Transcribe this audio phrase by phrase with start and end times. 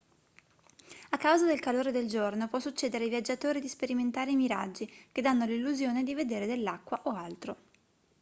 [1.11, 5.21] a causa del calore del giorno può succedere ai viaggiatori di sperimentare i miraggi che
[5.21, 7.55] danno l'illusione di vedere dell'acqua o altro